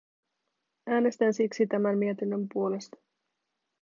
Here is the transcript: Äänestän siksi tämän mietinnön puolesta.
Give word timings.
Äänestän 0.87 1.33
siksi 1.33 1.67
tämän 1.67 1.97
mietinnön 1.97 2.47
puolesta. 2.53 2.97